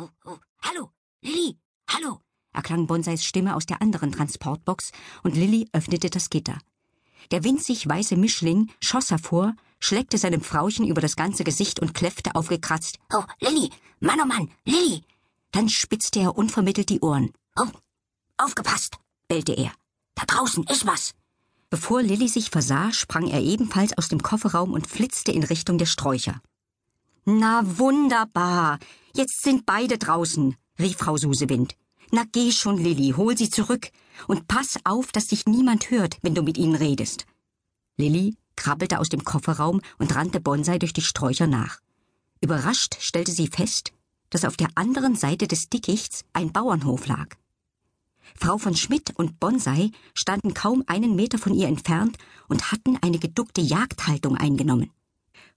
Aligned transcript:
Oh, 0.00 0.10
oh, 0.26 0.38
hallo, 0.62 0.92
Lilly, 1.22 1.58
hallo, 1.88 2.20
erklang 2.52 2.86
Bonsais 2.86 3.24
Stimme 3.24 3.56
aus 3.56 3.66
der 3.66 3.82
anderen 3.82 4.12
Transportbox 4.12 4.92
und 5.24 5.34
Lilly 5.34 5.68
öffnete 5.72 6.08
das 6.08 6.30
Gitter. 6.30 6.56
Der 7.32 7.42
winzig 7.42 7.88
weiße 7.88 8.14
Mischling 8.14 8.70
schoss 8.80 9.10
hervor, 9.10 9.54
schleckte 9.80 10.16
seinem 10.16 10.40
Frauchen 10.40 10.86
über 10.86 11.00
das 11.00 11.16
ganze 11.16 11.42
Gesicht 11.42 11.80
und 11.80 11.94
kläffte 11.94 12.36
aufgekratzt. 12.36 13.00
Oh, 13.12 13.24
Lilly, 13.40 13.70
Mann, 13.98 14.20
oh 14.22 14.26
Mann, 14.26 14.48
Lilly! 14.64 15.02
Dann 15.50 15.68
spitzte 15.68 16.20
er 16.20 16.38
unvermittelt 16.38 16.90
die 16.90 17.00
Ohren. 17.00 17.32
Oh, 17.58 17.66
aufgepasst, 18.36 18.98
bellte 19.26 19.54
er. 19.54 19.72
Da 20.14 20.26
draußen 20.26 20.62
ist 20.70 20.86
was. 20.86 21.16
Bevor 21.70 22.02
Lilly 22.02 22.28
sich 22.28 22.50
versah, 22.50 22.92
sprang 22.92 23.26
er 23.26 23.40
ebenfalls 23.40 23.98
aus 23.98 24.08
dem 24.08 24.22
Kofferraum 24.22 24.74
und 24.74 24.86
flitzte 24.86 25.32
in 25.32 25.42
Richtung 25.42 25.76
der 25.76 25.86
Sträucher. 25.86 26.40
Na 27.24 27.62
wunderbar. 27.78 28.78
Jetzt 29.14 29.42
sind 29.42 29.66
beide 29.66 29.98
draußen, 29.98 30.56
rief 30.78 30.96
Frau 30.96 31.16
Susewind. 31.16 31.74
Na 32.10 32.24
geh 32.32 32.52
schon, 32.52 32.78
Lilly, 32.78 33.14
hol 33.16 33.36
sie 33.36 33.50
zurück 33.50 33.90
und 34.26 34.48
pass 34.48 34.78
auf, 34.84 35.12
dass 35.12 35.26
dich 35.26 35.46
niemand 35.46 35.90
hört, 35.90 36.16
wenn 36.22 36.34
du 36.34 36.42
mit 36.42 36.56
ihnen 36.56 36.74
redest. 36.74 37.26
Lilly 37.96 38.36
krabbelte 38.56 38.98
aus 38.98 39.08
dem 39.08 39.24
Kofferraum 39.24 39.80
und 39.98 40.14
rannte 40.14 40.40
Bonsai 40.40 40.78
durch 40.78 40.92
die 40.92 41.02
Sträucher 41.02 41.46
nach. 41.46 41.80
Überrascht 42.40 42.96
stellte 43.00 43.32
sie 43.32 43.48
fest, 43.48 43.92
dass 44.30 44.44
auf 44.44 44.56
der 44.56 44.68
anderen 44.74 45.16
Seite 45.16 45.46
des 45.46 45.68
Dickichts 45.68 46.24
ein 46.32 46.52
Bauernhof 46.52 47.06
lag. 47.06 47.28
Frau 48.36 48.58
von 48.58 48.76
Schmidt 48.76 49.12
und 49.16 49.40
Bonsai 49.40 49.90
standen 50.14 50.54
kaum 50.54 50.84
einen 50.86 51.16
Meter 51.16 51.38
von 51.38 51.54
ihr 51.54 51.66
entfernt 51.66 52.16
und 52.46 52.70
hatten 52.72 52.96
eine 53.00 53.18
geduckte 53.18 53.60
Jagdhaltung 53.60 54.36
eingenommen. 54.36 54.90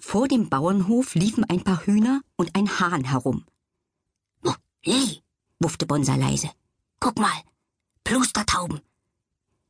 Vor 0.00 0.28
dem 0.28 0.48
Bauernhof 0.48 1.14
liefen 1.14 1.44
ein 1.44 1.62
paar 1.62 1.86
Hühner 1.86 2.22
und 2.36 2.56
ein 2.56 2.80
Hahn 2.80 3.04
herum. 3.04 3.44
Oh, 4.42 4.54
Lilly, 4.84 5.20
wuffte 5.60 5.86
Bonsa 5.86 6.16
leise. 6.16 6.50
Guck 6.98 7.18
mal, 7.18 7.42
Plustertauben. 8.02 8.80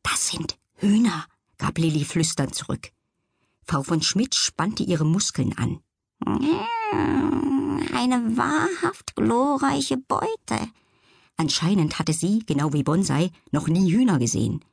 Das 0.03 0.29
sind 0.29 0.57
Hühner, 0.77 1.27
gab 1.59 1.77
Lilly 1.79 2.05
flüsternd 2.05 2.55
zurück. 2.55 2.93
Frau 3.65 3.83
von 3.83 4.03
Schmidt 4.03 4.35
spannte 4.35 4.85
ihre 4.85 5.05
Muskeln 5.05 5.53
an. 5.59 5.81
Eine 7.93 8.37
wahrhaft 8.37 9.17
glorreiche 9.17 9.97
Beute. 9.97 10.71
Anscheinend 11.37 11.99
hatte 11.99 12.13
sie, 12.13 12.39
genau 12.47 12.73
wie 12.73 12.85
Bonsai, 12.85 13.31
noch 13.51 13.67
nie 13.67 13.93
Hühner 13.93 14.19
gesehen. 14.19 14.65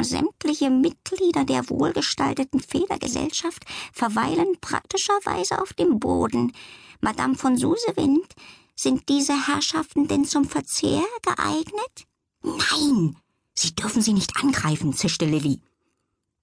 Sämtliche 0.00 0.70
Mitglieder 0.70 1.44
der 1.44 1.68
wohlgestalteten 1.70 2.60
Federgesellschaft 2.60 3.64
verweilen 3.92 4.56
praktischerweise 4.60 5.60
auf 5.60 5.72
dem 5.72 5.98
Boden. 5.98 6.52
Madame 7.00 7.34
von 7.34 7.56
Susewind, 7.56 8.34
sind 8.74 9.08
diese 9.08 9.48
Herrschaften 9.48 10.06
denn 10.06 10.24
zum 10.24 10.44
Verzehr 10.44 11.02
geeignet? 11.22 12.06
Nein, 12.42 13.16
Sie 13.60 13.74
dürfen 13.74 14.02
sie 14.02 14.12
nicht 14.12 14.36
angreifen, 14.36 14.92
zischte 14.92 15.24
Lilly. 15.24 15.60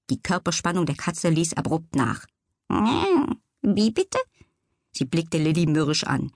Die 0.10 0.22
Körperspannung 0.22 0.86
der 0.86 0.98
Katze 0.98 1.30
ließ 1.30 1.54
abrupt 1.54 1.96
nach. 1.96 2.26
Wie 3.62 3.90
bitte? 3.90 4.20
Sie 4.92 5.06
blickte 5.06 5.38
Lilly 5.38 5.66
mürrisch 5.66 6.04
an. 6.04 6.34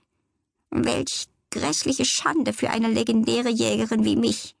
Welch 0.70 1.26
grässliche 1.50 2.06
Schande 2.06 2.54
für 2.54 2.70
eine 2.70 2.88
legendäre 2.88 3.50
Jägerin 3.50 4.06
wie 4.06 4.16
mich. 4.16 4.56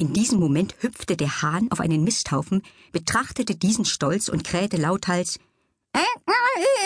In 0.00 0.12
diesem 0.12 0.38
Moment 0.38 0.76
hüpfte 0.80 1.16
der 1.16 1.42
Hahn 1.42 1.72
auf 1.72 1.80
einen 1.80 2.04
Misthaufen, 2.04 2.62
betrachtete 2.92 3.56
diesen 3.56 3.84
stolz 3.84 4.28
und 4.28 4.44
krähte 4.44 4.76
lauthals 4.76 5.40
äh, 5.92 5.98
äh, 5.98 6.62
äh, 6.62 6.78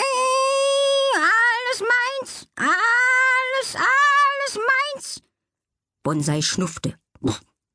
Alles 1.19 1.81
meins, 1.81 2.49
alles, 2.57 3.77
alles 3.77 4.67
meins. 4.67 5.23
Bonsai 6.03 6.41
schnuffte. 6.41 6.99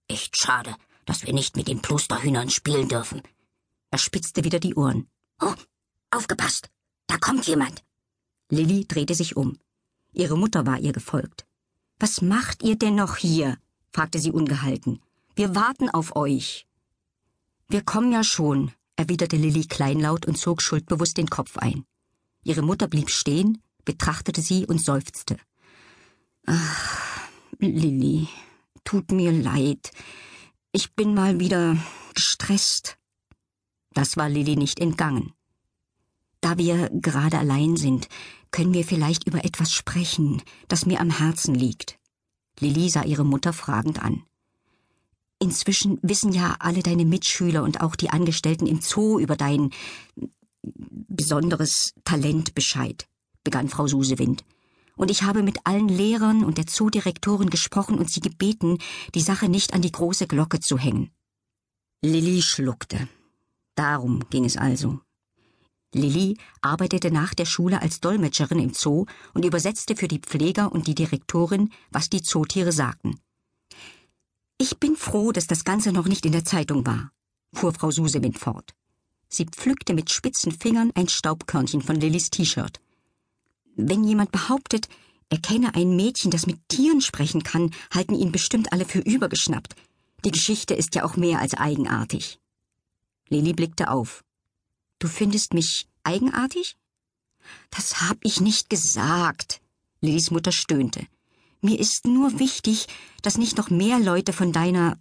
Echt 0.07 0.35
schade, 0.38 0.75
dass 1.05 1.23
wir 1.23 1.33
nicht 1.33 1.55
mit 1.55 1.67
den 1.67 1.83
Plusterhühnern 1.83 2.50
spielen 2.50 2.88
dürfen. 2.88 3.22
Er 3.91 4.00
spitzte 4.00 4.44
wieder 4.44 4.59
die 4.59 4.73
Ohren. 4.73 5.07
Oh, 5.39 5.53
aufgepasst, 6.09 6.72
da 7.06 7.19
kommt 7.19 7.45
jemand. 7.45 7.83
Lilly 8.50 8.88
drehte 8.88 9.13
sich 9.13 9.38
um. 9.38 9.59
Ihre 10.13 10.35
Mutter 10.35 10.66
war 10.66 10.79
ihr 10.79 10.94
gefolgt. 10.94 11.45
Was 12.00 12.23
macht 12.23 12.63
ihr 12.63 12.75
denn 12.75 12.95
noch 12.95 13.17
hier? 13.17 13.59
fragte 13.91 14.17
sie 14.17 14.31
ungehalten. 14.31 15.00
Wir 15.38 15.53
warten 15.53 15.88
auf 15.92 16.16
euch. 16.16 16.66
Wir 17.68 17.84
kommen 17.84 18.12
ja 18.12 18.24
schon, 18.24 18.72
erwiderte 18.96 19.36
Lilly 19.36 19.68
kleinlaut 19.68 20.25
und 20.25 20.36
zog 20.36 20.64
schuldbewusst 20.64 21.16
den 21.16 21.30
Kopf 21.30 21.59
ein. 21.59 21.86
Ihre 22.44 22.64
Mutter 22.64 22.88
blieb 22.88 23.12
stehen, 23.12 23.62
betrachtete 23.86 24.42
sie 24.42 24.66
und 24.66 24.81
seufzte. 24.81 25.38
Ach, 26.48 27.30
Lilly, 27.59 28.28
tut 28.84 29.12
mir 29.12 29.31
leid. 29.31 29.92
Ich 30.72 30.96
bin 30.96 31.14
mal 31.14 31.40
wieder 31.40 31.78
gestresst. 32.16 32.98
Das 33.94 34.18
war 34.18 34.30
Lilly 34.30 34.56
nicht 34.56 34.80
entgangen. 34.80 35.34
Da 36.42 36.58
wir 36.58 36.90
gerade 36.90 37.38
allein 37.38 37.78
sind, 37.78 38.09
können 38.50 38.74
wir 38.74 38.84
vielleicht 38.84 39.28
über 39.28 39.46
etwas 39.46 39.72
sprechen, 39.72 40.42
das 40.68 40.88
mir 40.88 41.00
am 41.00 41.12
Herzen 41.12 41.54
liegt. 41.54 42.00
Lilly 42.59 42.90
sah 42.90 43.04
ihre 43.04 43.24
Mutter 43.24 43.54
fragend 43.54 44.02
an. 44.02 44.24
Inzwischen 45.40 46.00
wissen 46.02 46.31
ja 46.31 46.56
alle 46.59 46.81
deine 46.81 47.06
Mitschüler 47.06 47.64
und 47.64 47.81
auch 47.81 47.96
die 47.96 48.09
Angestellten 48.09 48.66
im 48.66 48.81
Zoo 48.81 49.20
über 49.20 49.36
dein 49.36 49.70
besonderes 50.62 51.94
Talent 52.03 52.56
Bescheid, 52.56 53.08
begann 53.44 53.70
Frau 53.70 53.88
Susewind. 53.88 54.44
Und 54.96 55.12
ich 55.12 55.22
habe 55.24 55.44
mit 55.44 55.59
allen 55.66 55.88
Lehrern 55.88 56.44
und 56.44 56.58
der 56.58 56.66
Zoodirektorin 56.66 57.52
gesprochen 57.52 58.00
und 58.00 58.09
sie 58.09 58.20
gebeten, 58.20 58.80
die 59.14 59.22
Sache 59.22 59.48
nicht 59.48 59.74
an 59.74 59.81
die 59.84 59.92
große 59.92 60.25
Glocke 60.25 60.59
zu 60.59 60.78
hängen. 60.78 61.12
Lilly 62.02 62.42
schluckte. 62.42 63.08
Darum 63.75 64.28
ging 64.31 64.46
es 64.46 64.58
also. 64.58 65.00
Lilly 65.94 66.38
arbeitete 66.62 67.12
nach 67.12 67.36
der 67.36 67.46
Schule 67.46 67.81
als 67.81 68.00
Dolmetscherin 68.00 68.59
im 68.59 68.74
Zoo 68.74 69.06
und 69.34 69.46
übersetzte 69.46 69.96
für 69.96 70.08
die 70.08 70.19
Pfleger 70.19 70.72
und 70.72 70.88
die 70.88 70.96
Direktorin, 70.96 71.72
was 71.92 72.09
die 72.09 72.24
Zootiere 72.24 72.72
sagten. 72.72 73.19
Ich 74.59 74.79
bin 74.79 74.95
froh, 74.95 75.31
dass 75.31 75.45
das 75.45 75.63
Ganze 75.63 75.91
noch 75.91 76.07
nicht 76.07 76.25
in 76.25 76.31
der 76.31 76.44
Zeitung 76.44 76.85
war, 76.85 77.12
fuhr 77.53 77.73
Frau 77.73 77.91
Susewind 77.91 78.40
fort. 78.40 78.73
Sie 79.29 79.45
pflückte 79.45 79.94
mit 79.94 80.12
spitzen 80.12 80.51
Fingern 80.51 80.91
ein 80.95 81.09
Staubkörnchen 81.09 81.81
von 81.81 81.97
Lillys 81.97 82.31
T-Shirt. 82.31 82.79
Wenn 83.75 84.03
jemand 84.03 84.31
behauptet, 84.31 84.88
er 85.29 85.38
kenne 85.40 85.75
ein 85.75 85.95
Mädchen, 85.95 86.31
das 86.31 86.47
mit 86.47 86.57
Tieren 86.69 87.01
sprechen 87.01 87.44
kann, 87.44 87.72
halten 87.94 88.16
ihn 88.16 88.31
bestimmt 88.31 88.72
alle 88.72 88.85
für 88.85 89.00
übergeschnappt. 89.00 89.75
Die 90.25 90.31
Geschichte 90.31 90.74
ist 90.74 90.95
ja 90.95 91.03
auch 91.03 91.18
mehr 91.18 91.39
als 91.39 91.53
eigenartig. 91.53 92.39
Lilly 93.29 93.53
blickte 93.53 93.91
auf. 93.91 94.24
Du 94.97 95.07
findest 95.07 95.53
mich 95.53 95.88
eigenartig? 96.03 96.78
Das 97.69 98.01
hab 98.01 98.18
ich 98.24 98.41
nicht 98.41 98.69
gesagt. 98.72 99.62
Lillys 100.01 100.31
Mutter 100.31 100.51
stöhnte. 100.51 101.06
Mir 101.62 101.79
ist 101.79 102.06
nur 102.06 102.40
wichtig, 102.40 102.88
dass 103.22 103.38
nicht 103.38 103.57
noch 103.57 103.69
mehr 103.69 104.00
Leute 104.00 104.34
von 104.34 104.51
deiner 104.51 104.97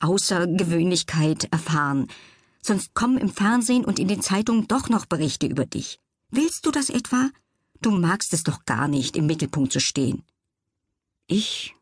Außergewöhnlichkeit 0.00 1.44
erfahren. 1.52 2.08
Sonst 2.62 2.94
kommen 2.94 3.18
im 3.18 3.28
Fernsehen 3.28 3.84
und 3.84 3.98
in 3.98 4.08
den 4.08 4.22
Zeitungen 4.22 4.66
doch 4.68 4.88
noch 4.88 5.06
Berichte 5.06 5.46
über 5.46 5.66
dich. 5.66 6.00
Willst 6.30 6.66
du 6.66 6.70
das 6.70 6.90
etwa? 6.90 7.30
Du 7.80 7.90
magst 7.90 8.32
es 8.32 8.42
doch 8.42 8.64
gar 8.64 8.88
nicht, 8.88 9.16
im 9.16 9.26
Mittelpunkt 9.26 9.72
zu 9.72 9.80
stehen. 9.80 10.24
Ich? 11.26 11.74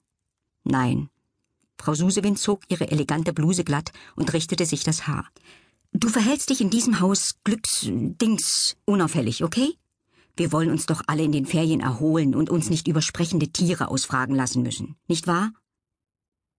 Nein. 0.64 1.08
Frau 1.78 1.94
Susewind 1.94 2.38
zog 2.38 2.62
ihre 2.68 2.90
elegante 2.90 3.32
Bluse 3.32 3.64
glatt 3.64 3.92
und 4.16 4.32
richtete 4.32 4.66
sich 4.66 4.84
das 4.84 5.06
Haar. 5.06 5.28
Du 5.92 6.08
verhältst 6.08 6.50
dich 6.50 6.60
in 6.60 6.70
diesem 6.70 7.00
Haus 7.00 7.36
Glücksdings 7.44 8.76
unauffällig, 8.84 9.44
okay? 9.44 9.76
Wir 10.36 10.50
wollen 10.50 10.70
uns 10.70 10.86
doch 10.86 11.02
alle 11.06 11.22
in 11.22 11.32
den 11.32 11.46
Ferien 11.46 11.80
erholen 11.80 12.34
und 12.34 12.50
uns 12.50 12.68
nicht 12.68 12.88
über 12.88 13.02
sprechende 13.02 13.48
Tiere 13.48 13.88
ausfragen 13.88 14.34
lassen 14.34 14.62
müssen, 14.62 14.96
nicht 15.06 15.26
wahr? 15.26 15.52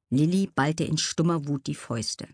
Lilly 0.09 0.47
ballte 0.47 0.85
in 0.85 0.97
stummer 0.97 1.47
Wut 1.47 1.67
die 1.67 1.75
Fäuste. 1.75 2.27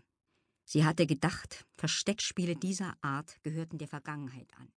Sie 0.64 0.84
hatte 0.84 1.06
gedacht, 1.06 1.66
Versteckspiele 1.74 2.54
dieser 2.54 2.94
Art 3.00 3.42
gehörten 3.42 3.78
der 3.78 3.88
Vergangenheit 3.88 4.48
an. 4.56 4.68